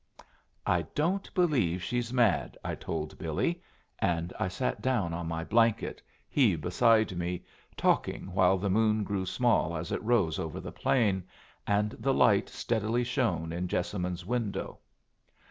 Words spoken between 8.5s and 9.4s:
the moon grew